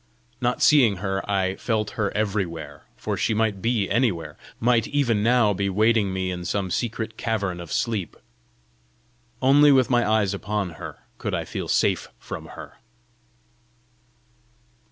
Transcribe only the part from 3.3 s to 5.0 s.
might be anywhere might